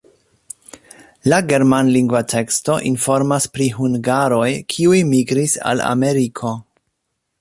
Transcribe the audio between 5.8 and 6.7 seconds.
Ameriko.